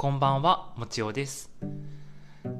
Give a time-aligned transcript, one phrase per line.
[0.00, 1.50] こんばんは、もちおです。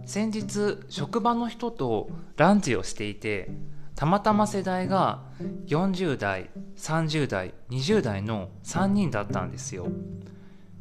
[0.04, 3.48] 先日、職場の人とランチをしていて、
[3.94, 5.22] たまたま世代が
[5.64, 9.86] 40代、30代、20代の3人だったんですよ。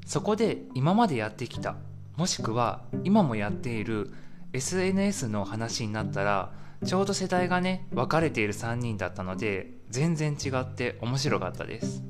[0.05, 1.77] そこで今までやってきた、
[2.17, 4.11] もしくは今もやっている
[4.51, 6.51] SNS の話になったら、
[6.83, 12.03] ちょうど世代がね、分かれている3人だったので、全然違って面白かったです。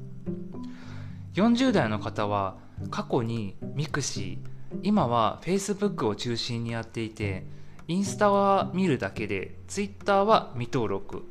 [1.36, 2.58] 40代の方は
[2.90, 4.40] 過去にミクシ
[4.84, 7.46] 今は Facebook を中心にやっていて
[7.88, 11.24] インスタは見るだけで Twitter は未登録。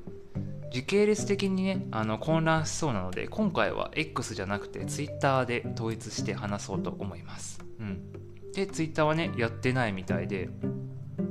[0.70, 10.50] 時系列的にねあの混乱しそうなので今回は X じゃなくて Twitter で統一して話そうと思います、うん、で Twitter はねやってないみたいで。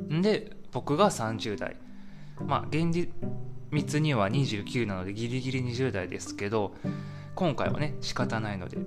[0.09, 1.75] で僕が30代
[2.45, 2.91] まあ現
[3.71, 6.73] 実には29なのでギリギリ20代ですけど
[7.35, 8.77] 今回はね仕方ないので。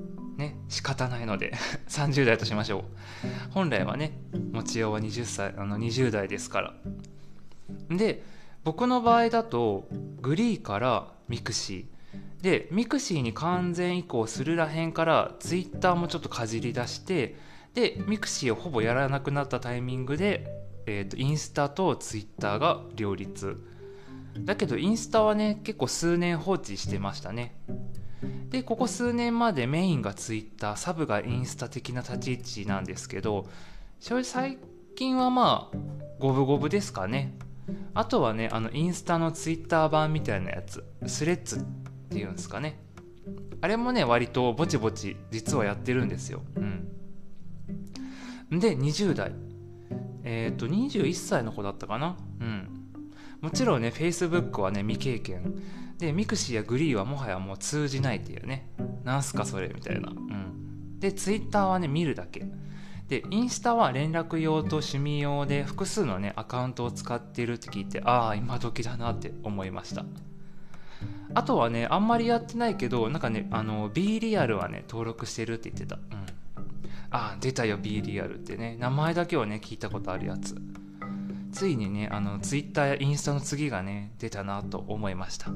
[0.40, 1.52] ね仕方ないので
[1.88, 2.82] 30代としましょう。
[3.50, 4.18] 本来はね
[4.52, 6.74] もちおは20歳あの20代ですから。
[7.90, 8.24] で
[8.64, 9.88] 僕の場合だと
[10.20, 12.42] グリーからミクシー。
[12.42, 17.36] でミクシーに完全移行するらへんからツイッターもちょっとかじり出して
[17.74, 20.50] でミクシーをほぼやらなくなったタイミングで、
[20.86, 23.62] えー、とインスタとツイッターが両立。
[24.38, 27.54] だけどインスタはね結構数年放置してましたね。
[28.50, 33.46] でここ数年までメインがツイッターサブがインスタ的な立ち位置なんですけど
[33.98, 34.58] それ最
[34.96, 35.76] 近はまあ
[36.18, 37.32] 五分五分ですかね。
[37.94, 41.62] あとはねあのインスタのツイッター版みたいなやつスレッズっ
[42.10, 42.78] ていうんですかね。
[43.60, 46.42] あれもね割とぼちぼち実はやってるんですよ。
[46.56, 48.58] うん。
[48.58, 49.32] で20代。
[50.22, 52.16] えっ、と21歳の子だったかな。
[52.40, 52.68] うん。
[53.40, 55.54] もちろんね Facebook はね未経験。
[56.00, 58.70] でミクシーやグリーはもはやもう通じないっていうね。
[59.04, 60.08] なんすかそれみたいな。
[60.08, 60.98] うん。
[60.98, 62.46] でツイッターはね見るだけ。
[63.08, 70.04] でインスタは連絡用と趣味用で複数のねアカウントを使ってるって聞いてああ今時だなって思いました。
[71.34, 75.96] あとはねあんまりやってないけどなんかねあの B リアルはね登録してるって言ってた。
[75.96, 76.02] うん。
[77.10, 78.76] ああ出たよ B リアルってね。
[78.78, 80.56] 名前だけはね聞いたことあるやつ。
[81.52, 85.50] ついにねあのツイッターやインスタの次がね出たなと思いました。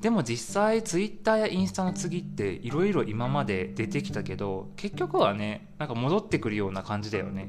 [0.00, 7.48] でも実際ツイッターやインスタの次っていろいろ今まで出てきたけど結局はねなんか戻ってくるような感じだよね。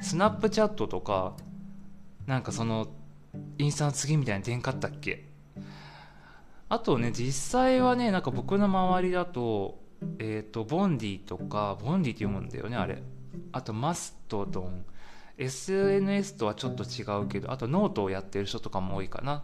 [0.00, 1.34] スナップチャットとか
[2.26, 2.88] なんかその
[3.58, 5.28] インスタの次みたいに出んかったっけ？
[6.68, 9.80] あとね実際はねなんか僕の周りだと
[10.20, 13.02] えっ、ー、とボンディとかボンディって読むんだよねあれ。
[13.50, 14.84] あとマストドン。
[15.36, 19.42] SNS とはちょっと違うけどあとノートをやってる人とかも多いかな。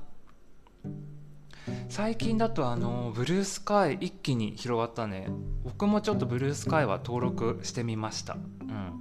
[1.90, 5.26] 最近だとあのブルースカイ一気に広がったね。
[5.64, 8.34] 僕もちょっとブルースカイは登録してみました。
[8.34, 8.92] うん。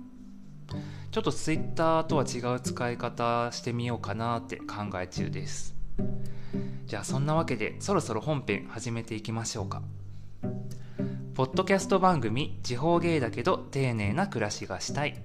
[1.11, 5.75] ちょっと Twitter とは違う使い方してみようかなって考え中です。
[6.87, 9.83] じゃあそんなわけでそろそろ本編始めていきましょうか。
[11.35, 15.21] ポッドキャスト番組地方芸だけど丁寧な暮らしがしたい。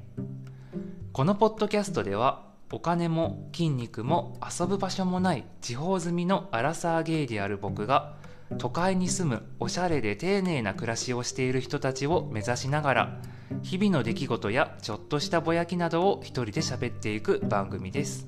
[1.15, 8.15] このポッドキャストではお金も筋肉も遊ぶ場所もない地方住みのアラサーゲイである僕が
[8.59, 13.21] 都会に住むおしゃれで丁寧な暮らしをしている人たちを目指しながら
[13.63, 18.27] 日々の出来事やちょっとしたぼやきなどを一人で喋っていく番組です。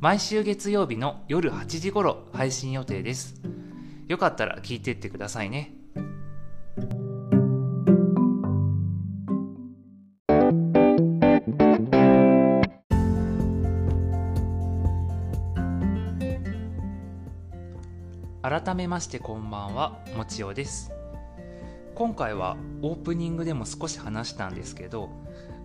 [0.00, 3.40] 毎週月曜日の夜8時頃配信予定です
[4.08, 5.74] よかったら聞いてってくださいね。
[18.42, 20.90] 改めましてこんばんはもちおです。
[21.94, 25.10] 今回はオープニングでも少し話したんですけど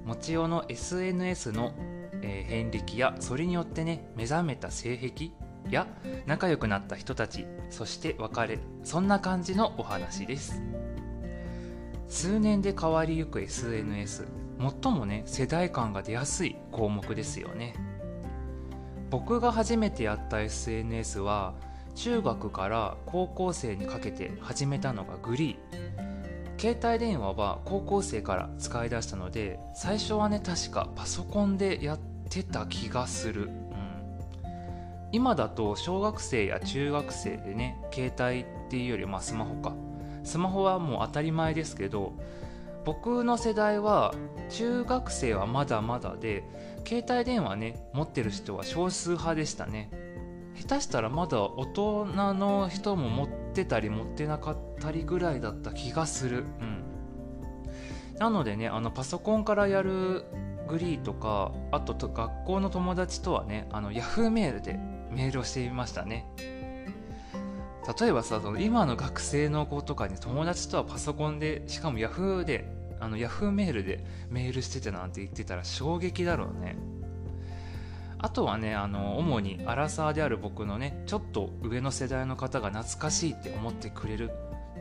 [0.05, 1.73] もちおの SNS の、
[2.21, 5.31] えー、遍歴やそれによってね目覚めた性癖
[5.71, 5.87] や
[6.27, 10.61] 仲良くなった人たちそして別れそんな感じのお話です。
[12.07, 14.27] 数年で変わりゆく SNS
[14.83, 17.73] 最もね世代間が出やすい項目ですよね。
[19.09, 21.55] 僕が初めてやった SNS は
[21.97, 26.61] 中学から高校生にかけて始めたのがグリー。
[26.61, 31.99] 携帯電話は高校生から使い出したので最初はね確かパソコンでやっ
[32.29, 33.51] てた気がする、うん、
[35.11, 39.73] 今だと小学生や中学生でね携帯っていうよりまあスマホか。
[40.23, 42.13] スマホはもう当たり前ですけど
[42.85, 44.13] 僕の世代は
[44.49, 46.43] 中学生はまだまだで
[46.87, 50.06] 携帯電話ね持ってる人は少数派でしたね。
[50.59, 56.45] 下手したらまだ大人の人も持ってたり持ってなかったりぐらいだった気がする。
[56.59, 56.83] うん。
[58.17, 60.25] なのでねあのパソコンからやる
[60.67, 64.79] グリーとかあと学校の友達とはねあの Yahoo メールで
[65.11, 66.25] メールをしてみましたね。
[67.99, 72.69] 例えばさその今の学生の子とかに友達とはパソコンでしかも Yahoo で
[72.99, 76.75] あの Yahoo メールでメールしてたなんて言ってたら衝撃だろうね。
[78.27, 84.31] あとはねあの主にアラサーである僕のねちょっと上の世代の方が懐かしいって思ってくれる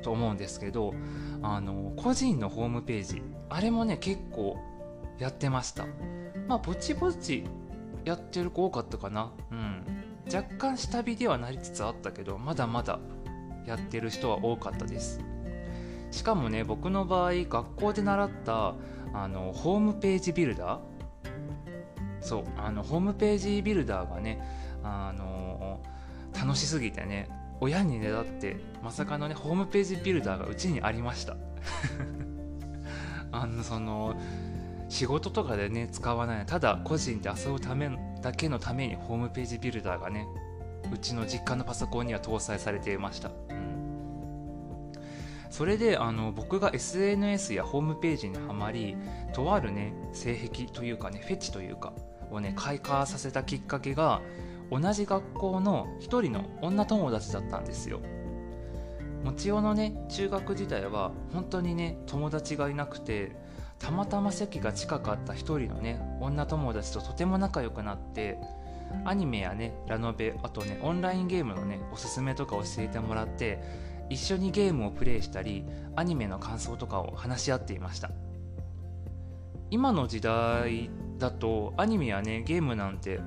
[0.03, 0.95] と思うんですけど
[1.43, 4.57] あの個人のホームページあれもね結構
[5.21, 5.87] やってました。
[6.49, 7.45] まあぼちぼち
[8.05, 9.31] やってる子多かったかな。
[9.53, 9.85] うん。
[10.27, 12.99] 若干下火ではなりつつあったけどまだまだ
[13.65, 15.21] やってる人は多かったです。
[16.11, 18.75] しかもね僕の場合学校で習った
[19.15, 20.96] あのホームページビルダー
[22.27, 24.43] そうあのホームページビルダーがね
[24.83, 25.81] あの
[26.39, 27.29] 楽しすぎてね
[27.61, 31.37] 親にねだってまさかのねホームページビルダーがうちにありました。
[33.33, 34.17] あのその
[34.89, 36.47] 仕事とかでね使わない。
[36.47, 37.91] ただ個人で遊ぶため
[38.21, 40.27] だけのためにホームページビルダーがね
[40.93, 44.93] うちの実家のパソコンには搭載されていました、うん、
[45.51, 48.97] それであの僕が SNS やホームページにはまり
[49.33, 51.93] とあるね性癖というかねフェチというか
[52.31, 54.23] をね開花させたきっかけが
[54.71, 58.01] 同じ学校の一人の女友達だったんですよ。
[59.25, 63.33] もちおのね中学時代は本当にね友達がいなくて
[63.79, 68.39] たまたま席が近かった一人のね女友達ととても仲良くなって
[69.05, 73.63] アニメやねラノベあとねオンラインゲームのねおすすめとか教えてもらって
[74.09, 75.65] 一緒にゲームをプレイしたり
[75.97, 78.11] アニメの感想とかを話し合っていました。
[79.69, 83.21] 今の時代だとアニメやねゲームなんて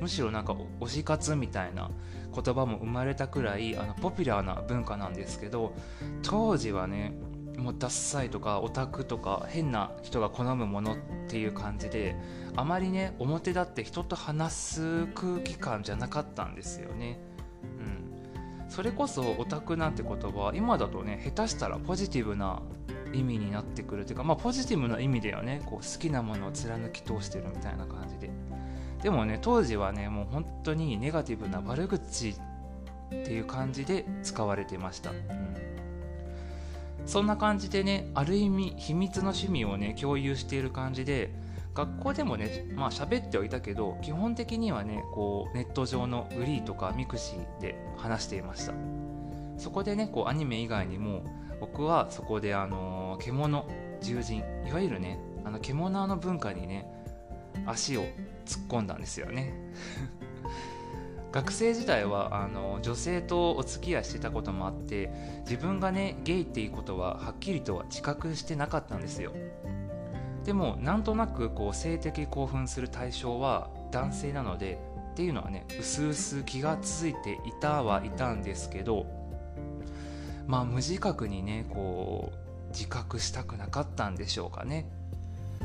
[0.00, 1.90] むしろなんか推し活みたいな
[2.34, 5.74] 言葉も生まれたくらいあのポピュラーな文化なんですけど
[6.22, 7.12] 当時はね
[7.56, 10.96] もうダッサいとかオタクとか変な人が好むものっ
[11.28, 12.16] ていう感じで
[12.56, 17.20] あまりね表立って人と話す空気感じゃなかったんですよね。
[17.62, 22.62] うん、それこそオタクなんて言葉今だとね下手したらポジティブな
[23.12, 25.62] 意味になってくるというかまあポジティブな意味ではね。
[25.66, 28.30] こう好きなものを貫き通してるみたいな感じで。
[29.02, 32.34] でもね当時はねもう本当にネガティブな悪口っ
[33.10, 35.18] ていう感じで使われてました、うん、
[37.04, 41.30] そんな感じでねある意味秘密の趣味をね共有している感じで
[41.74, 48.72] 学校でもねまあ喋ってはいたけど基本的にはねこうネット上のグリーとかミクシーで話していました。
[49.58, 51.22] そこでねこうアニメ以外にも
[51.62, 53.64] 僕はそこであの獣
[54.00, 56.84] 獣人いわゆるねあの獣の文化にね
[57.66, 58.02] 足を
[58.44, 59.54] 突っ込んだんですよね。
[61.30, 65.12] 学生時代はあの女性とお付き合いしてたこともあって
[65.48, 69.30] 自分がねゲイっていうことははっきりとは自覚してなかったんですよ。
[70.44, 74.80] でもなんとなくこう性的興奮する対象は男性なので
[75.12, 79.21] っていうのはねうすうす気がついていたはいたんですけど
[80.46, 84.90] まあ無自覚にねこう自覚したくなかったんでしょうかね。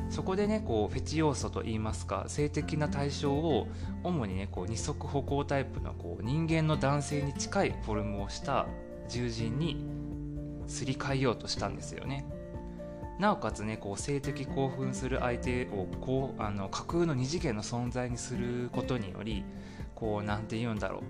[0.09, 3.67] そこでねこうフェチ要素といいますか性的な対象を
[4.03, 8.67] 主にねこう二足歩行タイプのこう人間の男性に近いフォルムをした
[9.09, 9.83] 獣人に
[10.67, 12.25] すり替えようとしたんですよね。
[13.19, 19.43] なおかつねこう性的興奮する相手をこうあの架空の二次元の存在にすることにより
[19.95, 21.01] こうなんて言うんだろう。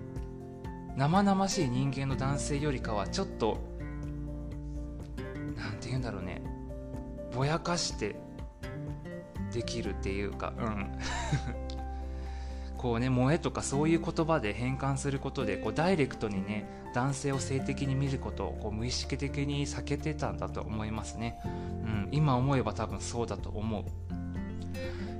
[0.96, 3.58] 生々しい人間の男性よりかはちょっと
[5.98, 6.40] 言うんだろうね。
[7.34, 8.16] ぼやかして
[9.52, 10.98] できるっていうかうん。
[12.78, 16.64] こうね萌えとかそういう言葉で変換することでこうダイレクトにね
[16.94, 23.84] 男性を性的に見ることをこう無意識的に避けてたんだと思いますね、うん、今思えば多分そうだと思う。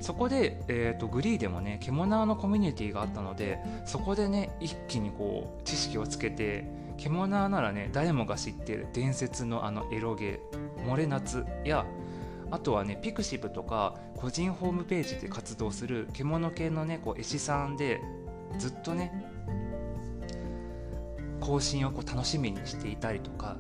[0.00, 6.64] そこで、えーと、グリーでもね獣のコミュニティがあったのでそこでね一気にこう知識をつけて
[6.98, 11.86] 獣ならね誰もが知ってる伝説のあのエロゲー「漏れ夏」や
[12.50, 18.00] あとはねピクシブとか個人ホームページで活動する獣系のねこう絵師さんで
[18.58, 19.26] ずっとね
[21.40, 23.56] 更新をこう楽しみにしていたりとか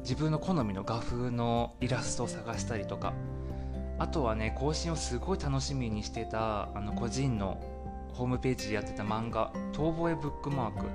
[0.00, 3.12] 自分の好みの画風のイラストを探したりとか
[3.98, 7.60] あとはね更新をすごい楽しみにしてたあの個人の
[8.12, 10.86] ホームページでやってた漫画「遠吠えブックマーク」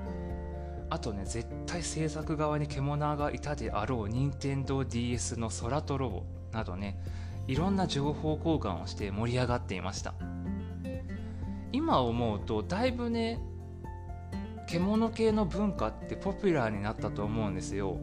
[0.89, 6.99] あとね絶対制作側に獣がいたであろう任天堂 d s の空とロボなどね
[7.47, 10.13] いろんな情報交換をして盛り上がっていました。
[11.71, 13.39] 今思うとだいぶね
[14.67, 17.97] 獣系の文化ってポピュラーになったと思うんですよ。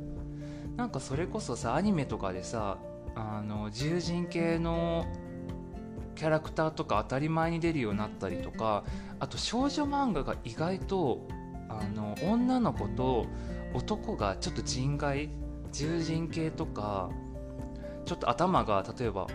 [0.76, 2.78] なんかそれこそさアニメとかでさ
[3.14, 5.06] あの自由人系の
[6.16, 8.84] キャラクターとか当たり前に出るようになったりとか
[9.18, 11.26] あと少女漫画が意外と
[11.70, 13.26] あの女の子と
[13.74, 15.28] 男がちょっと人外
[15.72, 17.10] 獣人系とか
[18.04, 19.28] ちょっと頭が例えば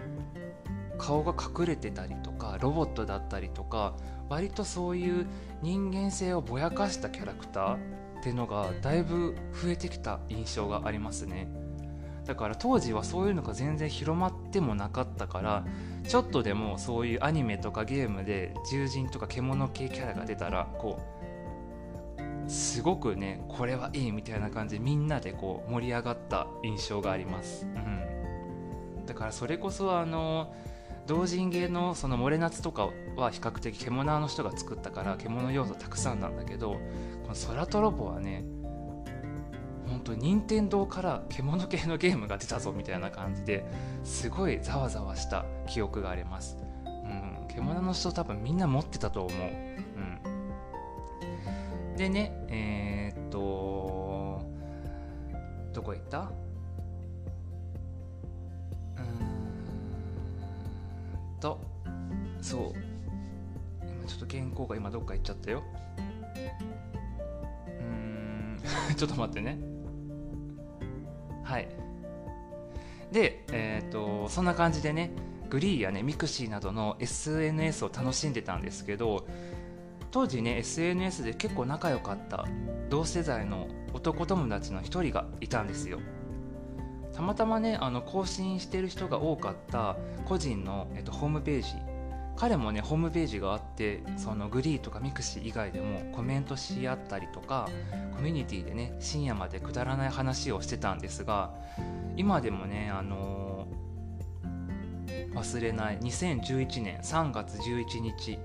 [0.98, 3.96] 顔が隠れてたりとかロボットだったりとか
[4.30, 5.28] 割とそういう
[5.62, 7.76] 人間性をぼやかしたキャラクター
[8.20, 11.48] っていうのがだいぶ増えてきた印象がありますね。
[12.26, 15.64] だから当時はそういうのが全然広まってもなかったから
[16.08, 21.15] ちょっとでもそういうアニメとかゲームで獣人とか獣系キャラが出たらこう
[22.48, 30.54] すごくねこれはいいみたいな感じでみんなでこう盛り上がった印象があります、うん、だからそれこそあの
[31.08, 36.80] 同人芸のその「モレナツ」とかは比較的獣の人が作ったから獣要素たくさんなんだけどこ
[37.30, 38.44] の「空トロボ」はね
[39.88, 43.66] 本当任天堂から獣系のゲームが出たぞみたいな感じで
[44.04, 49.65] すごいざわざわした記憶があります、うん、獣の人多分みんな持ってたと思う、うん、
[51.96, 54.42] でねえー、っと
[55.74, 56.20] どこ行った？
[56.22, 56.24] う
[59.02, 59.06] ん
[61.40, 61.60] と
[62.42, 62.74] そう。
[63.82, 65.64] 今ちょっと原稿が今どっか行っちゃったよ。
[67.68, 68.60] うーん
[68.96, 69.58] ちょっと待ってね。
[71.44, 71.68] はい。
[73.12, 75.12] でえっ、とそんな感じでね
[75.50, 79.26] グリーやねミクシーなどの SNS を楽しんでたんですけど
[80.16, 82.46] 当時ね SNS で結構仲良かった
[82.90, 86.00] 同世代の男友達の一人がいたんですよ。
[87.12, 91.74] たまたまねあの更新してる人が多かった個人の、えっと、ホームページ。
[92.38, 97.68] 彼もねホームページがあってそのグリーとかミクシー以外でもコメントし合ったりとか
[98.16, 101.54] コミュニティでね深夜までくだらない話をしてたんですが
[102.16, 108.40] 今でもねあのー、忘れない2011年3月11日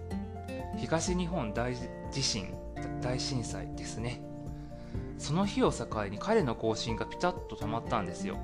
[0.81, 1.75] 東日本大
[2.11, 2.55] 地震
[3.03, 4.23] 大震災ですね。
[5.19, 8.39] その日を境に彼の更新がピタッと止まったんですよ。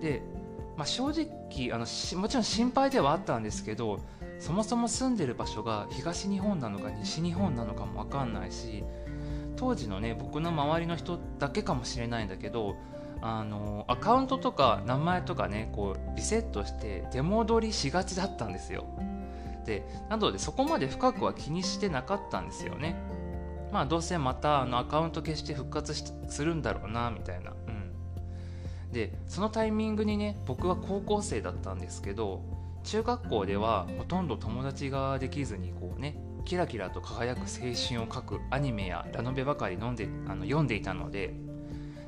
[0.00, 0.22] で、
[0.76, 1.86] まあ、正直あの
[2.20, 4.00] もちろん心配ではあったんですけど
[4.38, 8.82] そもそも住んでる場所が東日本なのか西日本なのかも分かんないし
[9.56, 12.76] 当時のね僕の周りの人だけかもしれないんだけど
[13.20, 18.86] あのアカウントとか名前とかねこうリセットして出戻りしがちだったんですよ。
[19.64, 22.96] でなのでそこまで深くは気にしてなかったんですよね。
[23.72, 25.94] まあどうせまたあのアカウント消して復活
[26.28, 27.52] するんだろうなみたいな。
[28.92, 32.42] でそのタイミングにね僕は高校生だったんですけど
[32.82, 41.34] 中学校ではほとんど友達ができずにこうねキラキラと輝く青春を描くアニメやラノベばかり飲んであの読んでいたので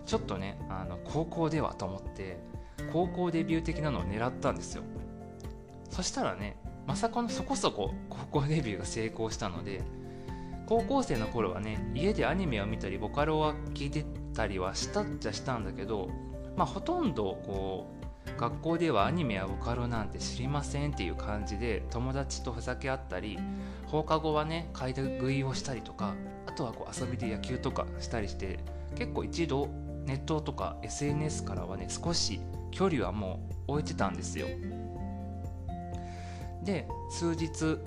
[0.07, 2.41] ちょっとねあの高校ではと思って
[2.93, 4.83] 高校デビュー的なのを狙ったんですよ。
[5.91, 6.57] そしたらね
[6.93, 9.81] まさかのそこそこ高校デビューが成功したので
[10.67, 16.11] 高校生の頃はね家でアニメを見たりボカロは聴いてたりはしたっちゃしたんだけど
[16.55, 17.87] まあ、ほとんどこ
[18.37, 23.39] う学校ではアニメやボカロなんて知りませんっていう感じで友達とふざけ合ったり
[23.87, 26.15] 放課後はね買い食いをしたりとか
[26.47, 28.59] あとはこう遊びで野球とかしたりして
[28.97, 29.69] 結構一度
[30.05, 32.39] ネットとか SNS からはね少し
[32.71, 34.47] 距離はもう置いてたんですよ。
[36.65, 37.79] で数日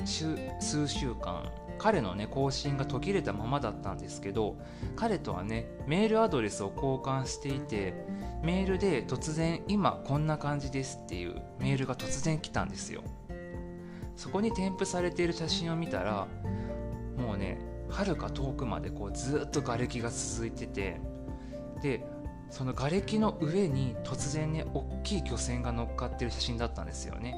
[0.60, 4.56] 数週間彼のね更新が途切れたままだったんですけど
[4.96, 7.94] 彼とはねメールアドレスを交換していて
[8.44, 13.02] メールで突然今こんな感じですっていうメールが突然来たんですよ。
[14.16, 16.28] そこに添付されている写真を見たら
[17.18, 17.58] もうね
[17.90, 21.02] はるか遠くまでこうずっと瓦礫が続いてて
[21.82, 22.06] で
[22.50, 27.36] その瓦礫の上に突然ね大きい漁船が乗っかってる写真だったんですよね。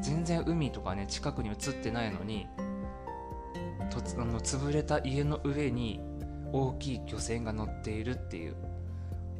[0.00, 2.46] 全然海とかね近くに映ってないのに
[3.90, 6.00] とあの潰れた家の上に
[6.52, 8.56] 大きい漁船が乗っているっていう。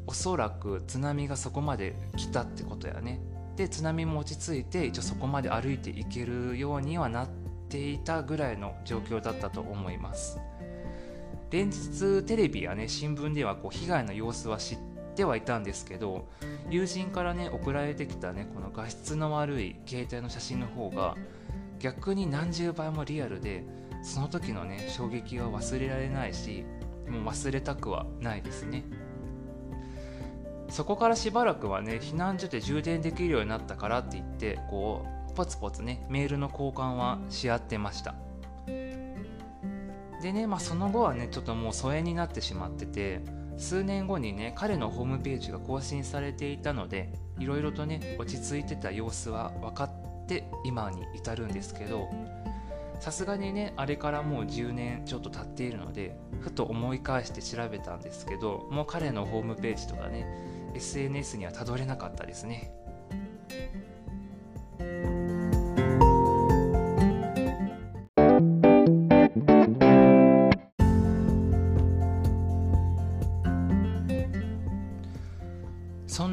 [0.06, 3.20] おそらく津波がそこまで来たってことやね。
[3.56, 7.28] で津波も落ち着いて一応そこまで歩いていけるようにはなっ
[7.68, 10.38] ていたぐらいの状況だったと思います。
[11.50, 14.91] 連日テレビやね新聞ではこう被害の様子は知って
[15.24, 16.26] はいたんですけど
[16.70, 21.16] 友人からね送られてきたねこの画質の悪い携帯の写真の方が
[21.78, 23.64] 逆に何十倍もリアルで
[24.02, 26.64] その時のね衝撃は忘れられないし
[27.08, 28.84] もう忘れたくはないですね。
[30.70, 38.14] そこからしばらくはね避難所で充電できるようになったからって言ってこうポツポツねメールの交換はし合ってました。
[40.22, 43.20] でね、まあ、その後はねちょっともう疎遠になってしまってて
[43.56, 52.08] 数年後にね彼のホームページが更新されていたのでいろいろとね落ち着いてた様子は分かって今に至るんですけど
[53.00, 60.26] さすがにねあれからもう10年ちょっと経っているのでふと思い返して調べたんですけどもう彼のホームページとかね
[60.74, 62.72] SNS にはたどれなかったですね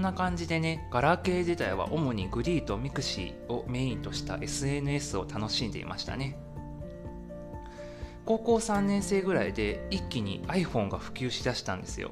[0.09, 6.35] な感じでね、ガラケー自体は主にグリーとミクシーをメインとした SNS を楽しんでいましたね。
[8.25, 12.11] 高校3年生ぐらいで一気に iPhone が普及しだしたんですよ。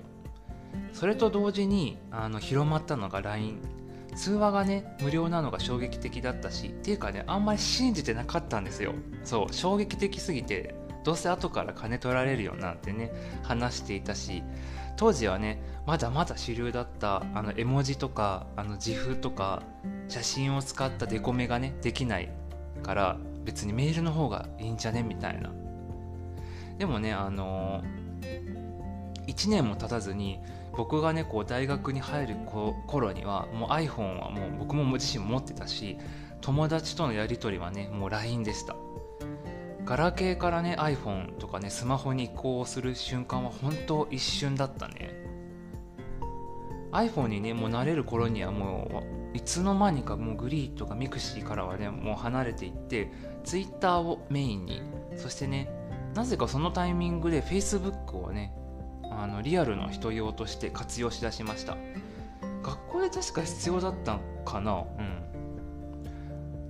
[0.94, 3.62] それと同時にあの広まったのが LINE。
[4.16, 8.94] 通話がね、無料なのが衝撃的だったし、っていうかね、あんまり信じてなかったんですよ。
[9.24, 13.12] そう、衝撃的すぎて、どうせ後から金取られるよなんてね、
[13.44, 14.44] 話していたし、
[14.98, 19.64] 当時はねまだまだ主流だったあの絵文字とかあの自負とか
[20.10, 22.30] 写真を使ったデコメがねできない
[22.84, 25.04] から別にメールの方がいいんじゃね？
[25.04, 25.52] みたいな。
[26.78, 30.40] でもねあのー、1年も経たずに
[30.76, 35.98] 僕がねこう大学に入る頃にはもう iPhone はもう僕も自身持ってたし
[36.42, 38.76] 友達とのやり取りはねもう LINE でした。
[39.88, 45.26] ガラケーからね iPhone とかねスマホに移行する瞬間は本当一瞬だったね。
[46.92, 49.04] iPhone にねもう慣れる頃にはも
[49.34, 53.10] ういつの間にかもうグリーとかミクシーからはねもう離れていって
[53.46, 54.82] Twitter をメインに。
[55.16, 55.70] そしてね
[56.16, 58.54] なぜかそのタイミングで Facebook をね
[59.10, 61.78] あのリアルの人用として活用しだしました。
[62.62, 64.74] 学校で確か必要だったかな？
[64.74, 65.27] うん。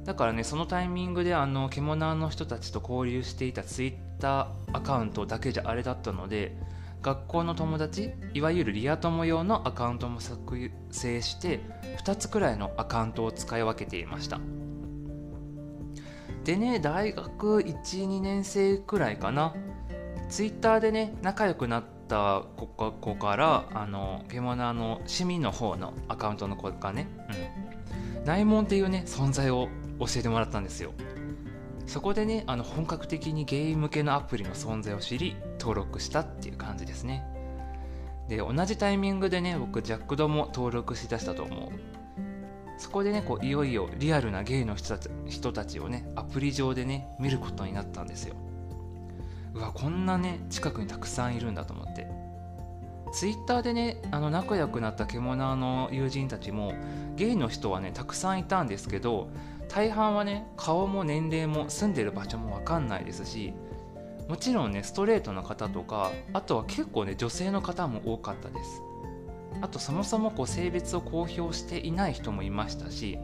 [0.07, 6.55] だからねそのタイミングであの獣の人たちと交流していたツイッターアカウントだけじゃあれだったので
[7.01, 11.59] 学校の友達いわゆるリア友用のアカウントも作成して
[12.05, 14.39] 2つくらいのアカウントを使い分けていました。
[16.45, 19.53] でね大学12年生くらいかな。
[20.29, 27.09] ツイッターでね仲良くなった子からあの獣の趣味の方のアカウントの子がね、
[28.17, 29.67] うん、内門っていうね存在を
[29.99, 30.93] 教えてもらったんですよ。
[31.85, 37.25] そこでねあの本格的にゲーム系のアプリの存在を知り登録したっていう感じですね。
[38.27, 41.69] で同じタイミングでね僕ジャックドも登録しだしたと思う。
[42.77, 48.35] そこでねこういよいよリアルなゲイの人たち人たちをねアプリ上でね見ることになったんですよ。
[49.53, 52.07] うわこんなね近くにたくさんいるんだと思って。
[53.13, 56.73] ツイッターでねあの仲良くなった獣の友人たちも
[57.15, 59.29] ゲイの人はねたくさんいたんですけど
[59.69, 63.53] 大半はね顔も年齢も住んでる場所も分かんないですし
[64.27, 68.81] もちろんねストレートの方とかあとは結構ね女性の方も多かったです。
[69.61, 73.17] あとそもそもこう性別を公表していない人もいましたし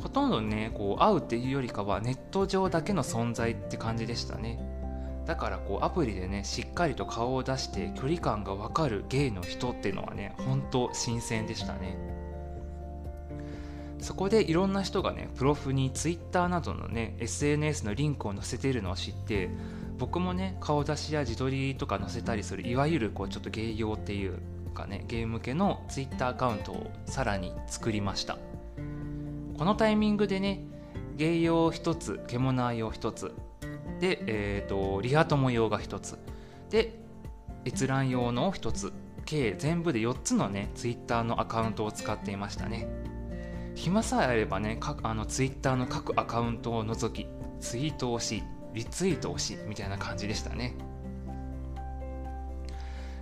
[0.00, 4.58] ほとんどねこう会うっていうよりかはネット上だけの存在って感じでしたね。
[5.26, 11.98] だからこうアプリでねしっかりと顔を出して距離感が分かるゲイの人っていうのはね本当新鮮でしたね。
[14.00, 19.50] そこでいろんな人がねプロフに Twitter などのね SNS のリンクを載せてるのを知って
[19.98, 24.38] 僕もね顔出しや自撮りとか載せたりするいわゆるこうちょっと芸用っていう
[24.74, 28.38] かねゲーム系の Twitter アカウントをさらに作りました。
[29.58, 30.64] このタイミングでね
[31.16, 33.34] 芸用1つ獣用1つ
[34.00, 36.18] で、えーと、リア友用が1つ
[36.70, 36.98] で
[37.66, 38.92] 閲覧用の1つ
[39.26, 42.88] 計全部で4つのね Twitter のアカウントを使っていましたね。
[43.74, 47.28] 暇さえあればねあのツイッターの各アカウントを除き
[47.60, 48.42] ツイートをし
[48.74, 50.74] リツイートをしみたいな感じでしたね。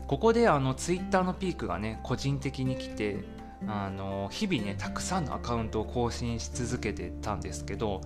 [0.07, 3.25] ここであのツイッターのピークがね個人的に来て
[3.67, 8.01] あの日々ねたくさんのアカウントを更新し続けてたんですけど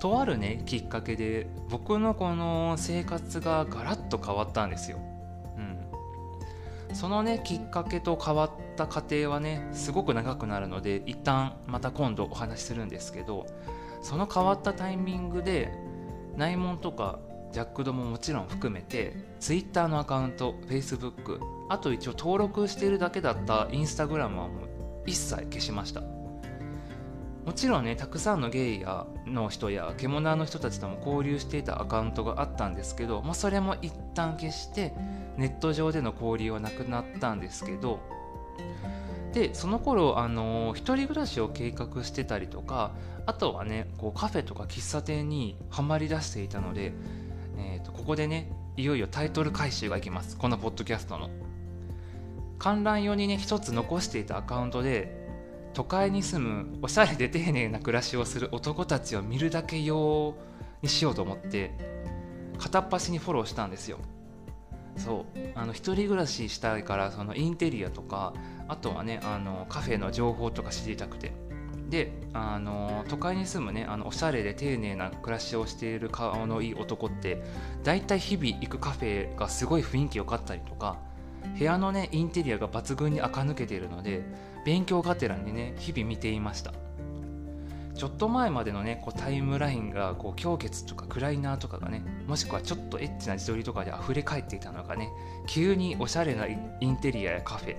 [0.00, 4.98] とあるねきっかけで僕のこの生活がガラッと変わったんですよ。
[6.94, 13.46] そのねきっかけと変わった過程はねすごく長くなるので一旦また今度お話しするんですけど
[14.02, 15.72] その変わったタイミングで
[16.36, 17.18] 内門とか
[17.52, 24.50] ジャックドももちろん含めて Twitter のアカウント Facebook あと一応登録してるだけだった Instagram はもう
[25.06, 26.19] 一切消しました。
[27.44, 34.92] もちろんねたくさんのゲイやの人や獣の人たちとも交流していたアカウントがあったんですけど、まあ、それも一旦消して
[35.36, 38.00] ネット上での交流はなくなったんですけど
[39.32, 42.92] でその頃あの一人暮らしを計画してたりとか
[43.26, 46.92] あとはねこうカフェとか喫茶店にはまりだしていたので、
[47.56, 50.36] えーと、ここでねいよいよタイトル回収がいきます。
[50.36, 51.28] このポッドキャストの。
[52.58, 55.19] 観覧用にね一つ残していたアカウントで
[55.72, 60.34] 都会に住むおしゃれで丁寧な暮らしをする男たちを見るだけ用
[60.82, 61.72] にしようと思って
[62.58, 63.98] 片っ端にフォローしたんですよ。
[64.96, 65.38] そう。
[65.54, 68.34] あの一人暮らししたいからそのインテリアとか
[68.68, 71.32] あとはねあのカフェの情報とか知りたくて。
[71.88, 77.42] であの都会に住むねあのおしゃれで丁寧な暮らしをしている顔のいい男って
[77.82, 80.98] 大体日々行くカフェがすごい雰囲気良かったりとか
[81.58, 84.22] 部屋のねインテリアが抜群に垢抜けているので
[84.64, 86.72] 勉強がてらにね日々見ていました。
[88.00, 95.10] ちょっと前までのねこうタイムラインがこう狂血とかクライナーとかがねもしくはちょっとエッチな自撮りとかで溢れ返っていたのがね
[95.46, 96.56] 急におしゃれなイ
[96.90, 97.76] ンテリアやカフェ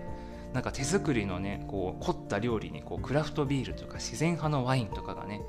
[0.53, 5.41] なんか手作りのねこう凝った料理にこうクラフトビールとか自然派のワインとかがね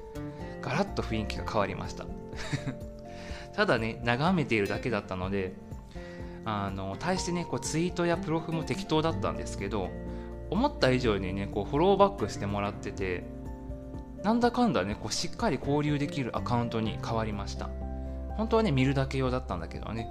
[0.62, 2.06] ガラッと雰囲気が変わりました。
[3.54, 5.52] ただね眺めているだけだったので
[6.46, 9.90] あの対してねこうツイートやプロフも適当だったんですけど
[10.52, 13.24] 思った以上にねこうフォローバックしてもらってて
[14.22, 17.70] なんだかんだねこうしっかり交流できるアカウントに変わりました。
[18.36, 20.08] 本当はね見るだけ用だったんだけどね。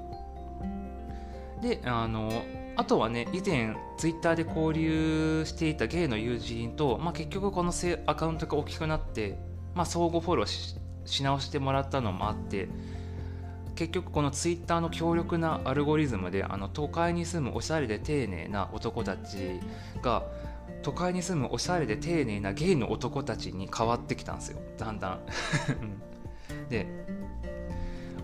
[1.62, 2.43] であの
[2.75, 7.73] あとはね以前ツイッターで交流していたゲイの友人と、まあ、結局この
[8.08, 9.38] アカウントが大きくなって、
[9.75, 10.47] まあ、相互フォロー
[11.06, 12.69] し直してもらったのもあって
[13.76, 19.60] 結局このツイッターの強力なアルゴリズムであの都会に住むおしゃれで丁寧な男たち
[20.02, 20.24] が
[20.82, 24.60] 都会に住むおしゃれで丁寧なゲイの男たちに変わってきたんですよ。
[24.78, 25.20] だんだん。
[26.70, 26.88] で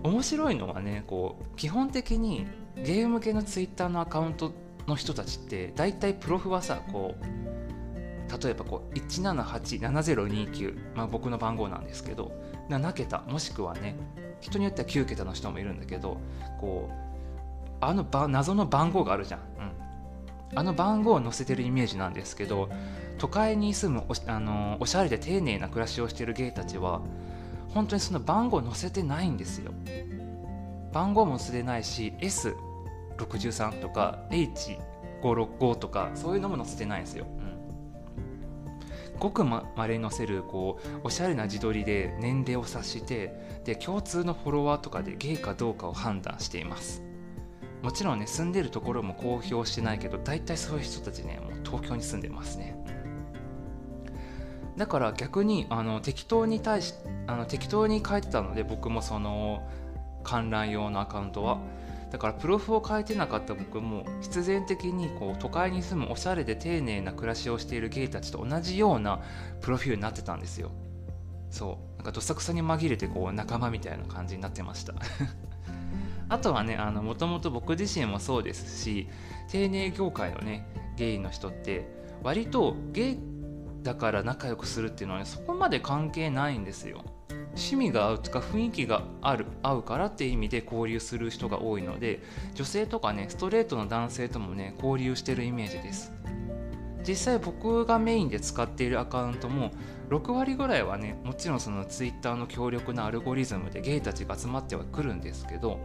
[0.02, 4.52] 面白いのはねこう基本的にゲーム系のツイッターのアカウント
[4.86, 12.32] の人たちって大体プロフはさこう例えばこう1787029、まあ、僕の番号なんですけど
[12.68, 13.96] 7桁もしくはね
[14.40, 16.18] 人によっては9桁の人もいるんだけど
[16.60, 17.08] こう
[17.80, 22.68] あの謎の番号があるじゃん、うん、あの番号を載せてるイメージなんですけど
[23.18, 27.00] 都会に住むおあのおしゃれで丁寧な暮らしをしてるゲイたちは
[27.70, 29.72] 本当にその番号載せてないんですよ。
[30.92, 37.26] 番号も載せてないし S63 とか H565 とかそういうのも載せてないんですよ、
[39.18, 47.02] ごくまれに載せるこうおしゃれな自撮りで年齢を察してで共通のフォロワーとかでゲイかどうかを判断しています。
[47.82, 52.76] もちろんね住んでるところも公表してないけど大体そういう人たちねもう東京に住んでますね。
[54.76, 56.94] だから逆にあの適当に対し
[57.26, 59.68] あの適当に書いてたので僕もその
[60.22, 61.58] 観覧用のアカウントは
[62.10, 69.20] だからプロフを変えてなかった僕も必然的にこう都会に住むおしゃれで丁寧な暮らしをしているゲイたちと同じような
[69.60, 70.70] プロフィールになってたんですよ。
[71.50, 71.96] そう。
[71.96, 74.94] なんかどさくさに紛れてこう仲間みたいな感じになってました。
[76.30, 79.08] あとはねもともと僕自身もそうですし
[79.48, 80.66] 丁寧業界のね
[80.96, 81.88] ゲイの人って
[82.22, 83.18] 割とゲイ
[83.82, 87.04] だから仲良くするっていうのは、ね、そこまで関係ないんですよ。
[87.58, 92.20] 趣味が合うとか雰囲気がある合うからっていう意味で交流する人が多いので
[92.54, 96.12] 女性とかねストレートの男性ともね交流してるイメージです。
[97.06, 99.70] 実際僕がメインで使っているアカウントも
[100.10, 105.78] 6割ぐらいはねもちろんその Twitter の強力なアルゴリズムでゲイたちが集まってはくるんですけど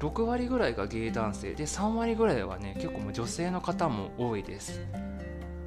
[0.00, 4.80] 6割ぐらいがゲイ男性で3割ぐらいはね結構もう女性の方も多いです。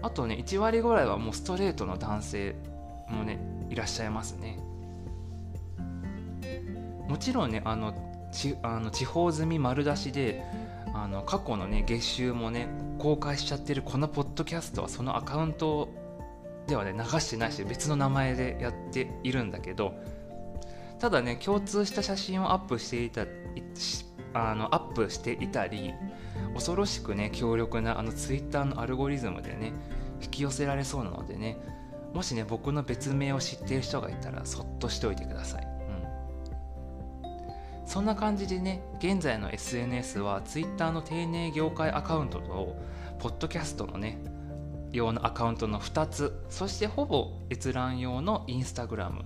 [0.04, 2.56] あとね1割ぐらいはもうストレートの男性
[3.10, 4.60] もねいらっしゃいますね。
[7.12, 7.93] もちろんねあの
[8.32, 10.45] ちあの地方済み丸出しで
[10.93, 12.69] あの過去のね月収もね
[13.00, 15.89] 公開しちゃってるこのポッドキャストはそのアカウント
[16.67, 19.93] ではね流してないし別の名前でやっているんだけど
[21.00, 23.26] ただね共通した写真をアップしていた
[24.34, 25.93] あのアップしていたり
[26.54, 29.74] 恐ろしくね強力なあのツイッターのアルゴリズムでね
[30.24, 31.58] 引き寄せられそうなのでね
[32.13, 35.70] もしね僕の別名を知っている人がいたらそっとしておいてください。
[37.91, 42.77] そんな感じでね現在の SNS は Twitter の丁寧業界アカウントと
[43.19, 44.17] ポッドキャストのね
[44.93, 49.25] 用のアカウントの2つそしてほぼ閲覧用の Instagram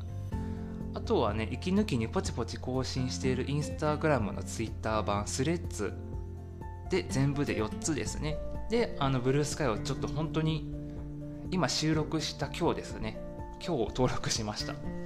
[0.95, 5.93] あとはね息抜きにポチポチ更新している Instagram の Twitter 版スレッズ。
[6.89, 8.37] で全部で4つですね。
[8.71, 10.73] であのブルースカイをちょっと本当に
[11.51, 13.19] 今収録した今日ですね。
[13.63, 15.04] 今日登録しました。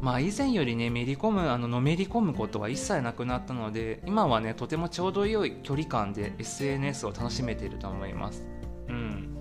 [0.00, 8.46] まあ以前よりねめり込むあののめり込むことは一切なくなったので今はねとてもちょうど良い距離感で SNS を楽しめていると思います。
[8.88, 9.34] うん。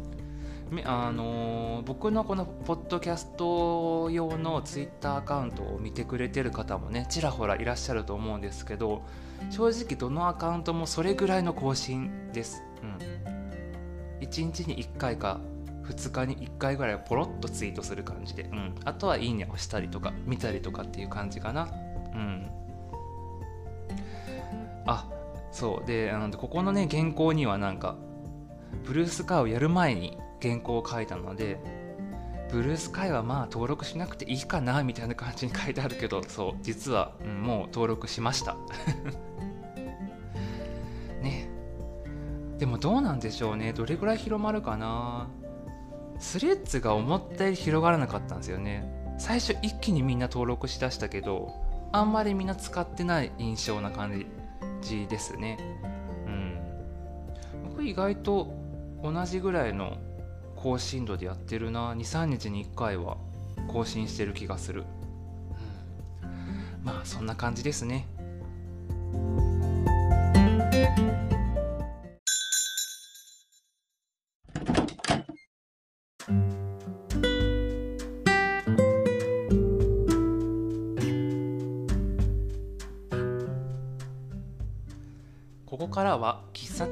[0.83, 9.01] あのー、僕のこのポッドキャスト用のツイッターアカウントを見てくれてる方もねちらほらいらっしゃると思うんですけど
[9.49, 15.39] 正直どのアカウントもそれぐらいの更新です、うん、1日に1回か
[15.87, 21.69] 2日に1回ぐらいポロッとツイートする感じで、うん、あとはいいねをしたりとか見たりとかっていう感じかな。
[22.13, 22.49] うん。
[24.85, 25.09] あ
[25.51, 25.87] そう。
[25.87, 27.95] であのここのね原稿にはなんか
[28.85, 31.59] ブルースカーをやる前に原稿を書いたので
[32.51, 38.55] ブルースカイはまあ登録しなくていいかなみたいな感じに書いてあるけどそう実は、うん、もう登録しました。
[41.21, 41.49] ね。
[42.57, 43.73] でもどうなんでしょうね。
[43.73, 45.27] どれぐらい広まるかな
[46.19, 48.83] スレッズが思ったより広がらなかったんですよね。
[49.19, 51.51] 最初一気にみんな登録しだしたけど
[51.91, 54.25] あんまりみんな使ってない印象な感
[54.81, 55.57] じですね。
[56.25, 56.59] うん。
[57.69, 58.53] 僕意外と
[59.03, 59.97] 同じぐらいの
[60.55, 61.93] 更新度でやってるな。
[61.93, 63.17] 23日に1回は
[63.67, 64.85] 更新してる気がする、
[66.23, 68.07] うん、まあそんな感じですね。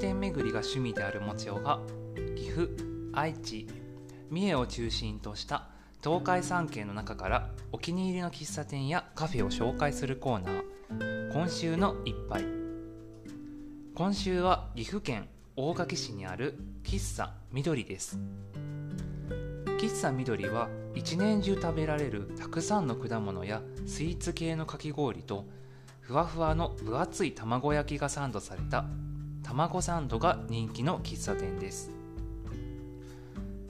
[0.06, 1.80] 店巡りが趣味であるもちおが
[2.36, 2.70] 岐阜
[3.12, 3.66] 愛知
[4.30, 5.70] 三重を中心とした
[6.04, 12.46] 東海3県の中からお気に入りの喫茶店やカフェを紹介するコーナー今週の一杯。
[13.96, 18.20] 今週は岐阜県大垣市にある喫茶緑です。
[19.80, 25.46] 喫茶緑は一年中食べられるたくさんの果物やスイーツ系のかき氷と
[26.00, 28.86] ふわふわの分厚い卵焼きがサンドされた
[29.46, 31.92] 卵サンドが人気の喫茶店です。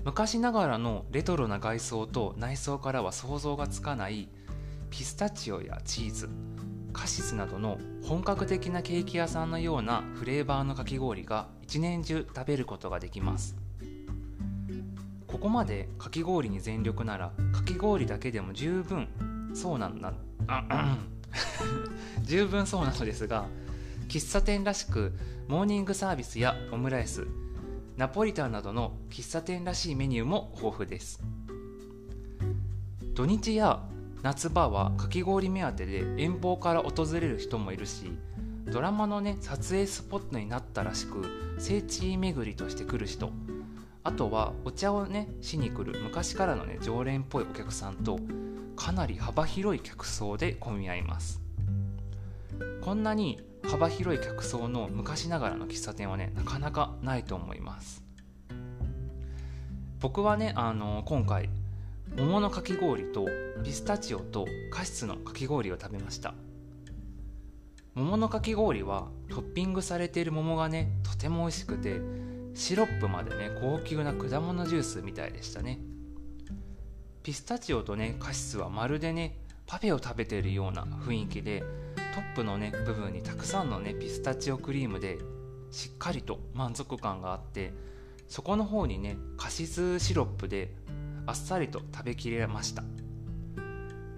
[0.06, 4.30] 昔ながらのレトロな外装と内装からは想像がつかない
[4.90, 6.30] ピスタチオやチーズ
[6.94, 13.58] カシスなどの本格的なケーキ屋さんのようなフレーバーのかき氷が一年中食べることができます。
[15.28, 19.10] ここまでかき氷に全力ならかき氷だけでも十分
[19.54, 20.14] そうなんだ
[22.24, 23.46] 十分そうなのですが
[24.08, 25.14] 喫茶店らしく
[25.48, 27.28] モーニングサービスやオムライス
[27.98, 31.22] ナポリタンなどの喫茶店らしいメニューも豊富です。
[33.14, 33.82] 土日や
[34.22, 38.12] 夏場はかき氷目当てで遠方から訪れる人もいるし
[38.66, 43.32] ドラマのね撮影スポットになったらしく聖地巡りとして来る人。
[44.04, 48.20] あとはお茶をねしに来る昔からのね常連っぽいお客さんと
[48.76, 51.42] かなり幅広い客層で混み合います。
[52.82, 58.04] こんなに幅広い客層の昔ながらの喫茶店はねなかなかないと思います。
[60.00, 61.50] 僕はねあの今回
[62.16, 63.28] 桃のかき氷と
[63.64, 66.34] ピスタチオとカシスのかき氷を食べました。
[67.96, 72.02] 桃のかき氷はトッピングされている桃がねとても美味しくて
[72.54, 75.80] シロップまでね高級な果物ジュースみたいでしたね。
[77.24, 81.64] ピスタチオとねカシスはまるでねパフェを食べているような雰囲気で
[82.16, 85.18] トップのね部分にたくさんのねピスタチオクリームで
[85.70, 87.74] しっかりと満足感があって
[88.30, 90.74] そこの方にねカシスシロップで
[91.26, 92.86] あっさりと食べきれました。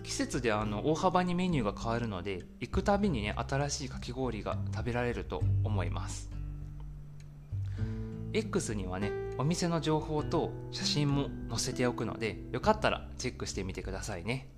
[0.04, 6.30] 季節であの大幅にメニューが変わるので行くたびにね新しいかき氷が食べられると思います。
[8.32, 14.50] X にはねお店の情報と写真も載せておくのでよかったらチェックしてみてくださいね。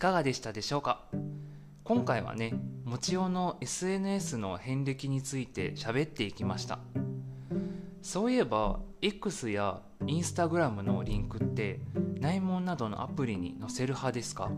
[0.00, 1.02] かがでしたでしょうか？
[1.84, 2.54] 今回はね
[2.86, 6.78] もちおの SNS の遍歴について喋っていきました。
[8.00, 11.80] そういえば X や Instagram のリンクって
[12.18, 14.50] 内門などのアプリに載せる派ですか？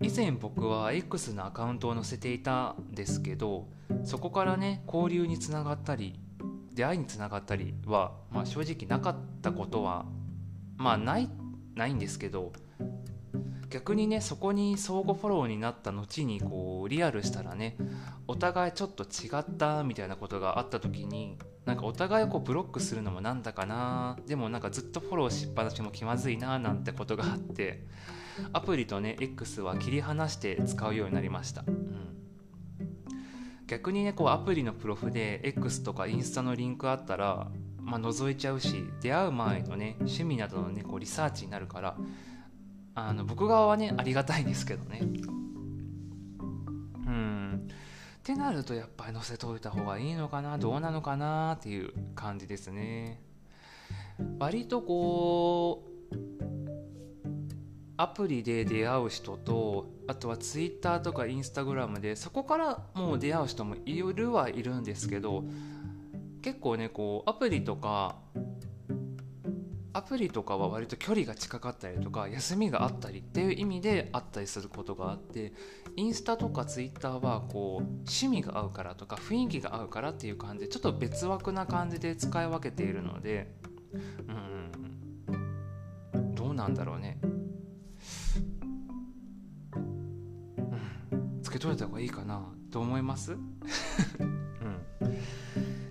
[0.00, 3.68] 以前僕は X のアカウントを載せていたんですけど
[4.02, 6.18] そこからね交流につながったり
[6.72, 10.06] 出会いにつながったりは、まあ、正直なかったことは
[10.78, 11.28] まあない
[11.74, 12.54] ないんですけど
[13.68, 17.76] 逆にねそこに相互フォローになった後にこうリアルしたらね
[18.28, 27.84] お互いちょっと違ったみたいなことがあった時になんかお互いをこうブロックするのもなんだかなでもなんかずっとフォローしっぱなしも気まずいななんてことがあって
[28.52, 32.16] アプリとね X は切り離して使うようになりました、うん、
[33.66, 37.48] 逆にねこうアプリのプロフで X とかインスタのリンクあったら
[37.86, 41.96] まあ、覗いちゃうし出会う前のね趣味などのねこうリサーチになるから
[42.96, 45.00] あの僕側はねありがたいんですけどね。
[46.42, 47.68] うん。
[47.68, 53.20] ってなるとやっぱり載せといた方がいいのかなどうなのかなっていう感じですね。
[54.38, 56.16] 割とこう
[57.98, 65.44] アプリで出会う人とあとはツイッターとかインスタグラムでそこからもう出会う人もいるはいるんですけど
[66.40, 68.16] 結構ねこうアプリとか
[69.96, 75.54] アプリとかは割と距離が近かったりとか休みがあったりっていう意味であったりすることがあって
[75.96, 83.54] インスタとかツイッターはこう趣味が合うからとか雰囲気が合うからっていう感じでちょっと別枠な感じで使い分けているので
[84.28, 84.36] うん
[86.34, 87.18] どうなんだろうね。
[87.22, 87.26] う
[91.16, 91.40] ん。
[91.42, 92.46] つけといた方がいいかな。
[92.70, 93.32] と思います？
[93.32, 93.56] うん。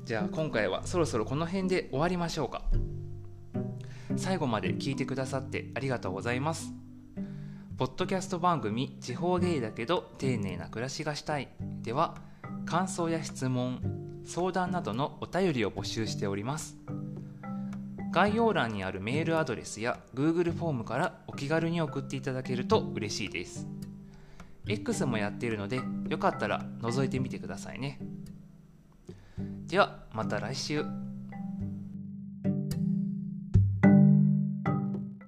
[0.06, 2.64] じゃあ今回はそろそろこの辺で終わりましょうか
[4.18, 6.74] 最後まで聞いてくださってありがとうございます。
[7.78, 11.50] ポッドキャスト番組「地方ゲイだけど丁寧な暮らしがしたい」
[11.84, 12.16] では
[12.66, 16.78] 感想や質問相談などのお便りを募集しております。
[18.12, 23.68] 概要欄にあるメールアドレスや Google フォームからお気軽に送っていただけると嬉しいです。
[24.68, 28.00] X もやっているのでよかったら覗いてみてくださいね。
[29.68, 30.86] ではまた来週。